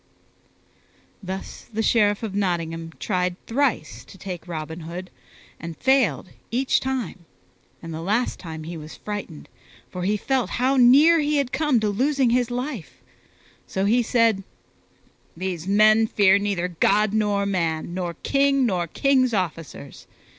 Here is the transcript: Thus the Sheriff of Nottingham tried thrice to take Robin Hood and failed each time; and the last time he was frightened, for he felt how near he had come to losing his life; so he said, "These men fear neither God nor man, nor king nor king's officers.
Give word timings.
Thus 1.21 1.67
the 1.71 1.83
Sheriff 1.83 2.23
of 2.23 2.33
Nottingham 2.33 2.93
tried 2.99 3.35
thrice 3.45 4.03
to 4.05 4.17
take 4.17 4.47
Robin 4.47 4.79
Hood 4.79 5.11
and 5.59 5.77
failed 5.77 6.29
each 6.49 6.79
time; 6.79 7.25
and 7.83 7.93
the 7.93 8.01
last 8.01 8.39
time 8.39 8.63
he 8.63 8.75
was 8.77 8.95
frightened, 8.97 9.47
for 9.91 10.01
he 10.01 10.17
felt 10.17 10.49
how 10.57 10.75
near 10.75 11.19
he 11.19 11.35
had 11.37 11.51
come 11.51 11.79
to 11.81 11.89
losing 11.89 12.31
his 12.31 12.49
life; 12.49 12.99
so 13.67 13.85
he 13.85 14.01
said, 14.01 14.43
"These 15.37 15.67
men 15.67 16.07
fear 16.07 16.39
neither 16.39 16.69
God 16.79 17.13
nor 17.13 17.45
man, 17.45 17.93
nor 17.93 18.15
king 18.23 18.65
nor 18.65 18.87
king's 18.87 19.35
officers. 19.35 20.07